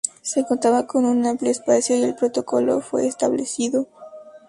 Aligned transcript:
Se 0.23 0.43
contaba 0.45 0.87
con 0.87 1.05
un 1.05 1.27
amplio 1.27 1.51
espacio, 1.51 1.95
y 1.95 2.01
el 2.01 2.15
protocolo 2.15 2.81
fue 2.81 3.05
establecido. 3.05 3.87